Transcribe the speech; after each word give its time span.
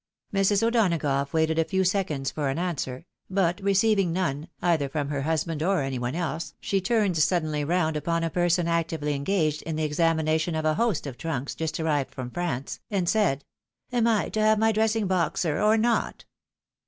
Mrs. 0.33 0.63
O'Donagough 0.63 1.31
waited 1.31 1.59
a 1.59 1.63
few 1.63 1.83
seconds 1.83 2.31
for 2.31 2.49
an 2.49 2.57
answer, 2.57 3.05
but 3.29 3.61
receiving 3.61 4.11
none, 4.11 4.47
either 4.59 4.89
from 4.89 5.09
her 5.09 5.21
husband 5.21 5.61
or 5.61 5.83
any 5.83 5.99
one 5.99 6.15
else, 6.15 6.55
she 6.59 6.81
turned 6.81 7.15
suddenly 7.19 7.63
round 7.63 7.95
upon 7.95 8.23
a 8.23 8.31
person 8.31 8.67
actively 8.67 9.13
engaged 9.13 9.61
in 9.61 9.75
the 9.75 9.83
examination 9.83 10.55
of 10.55 10.65
a 10.65 10.73
host 10.73 11.05
of 11.05 11.19
trunks 11.19 11.53
just 11.53 11.79
arrived 11.79 12.15
from 12.15 12.31
France, 12.31 12.79
and, 12.89 13.07
said," 13.07 13.45
Am 13.93 14.07
I 14.07 14.29
to 14.29 14.41
have 14.41 14.57
my 14.57 14.71
dressing 14.71 15.05
box, 15.05 15.41
sir, 15.41 15.61
or 15.61 15.77
not 15.77 16.25